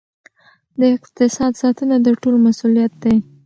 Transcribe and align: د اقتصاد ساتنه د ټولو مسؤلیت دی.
د 0.79 0.81
اقتصاد 0.95 1.53
ساتنه 1.61 1.95
د 2.05 2.07
ټولو 2.21 2.37
مسؤلیت 2.47 2.93
دی. 3.03 3.15